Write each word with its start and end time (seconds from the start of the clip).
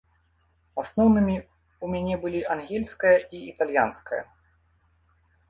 Асноўнымі 0.83 1.35
ў 1.39 1.85
мяне 1.97 2.15
былі 2.23 2.41
ангельская 2.55 3.13
і 3.19 3.37
італьянская. 3.53 4.21